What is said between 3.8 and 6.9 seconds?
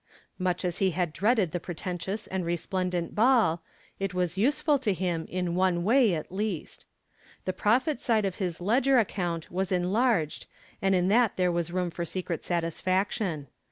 it was useful to him in one way at least.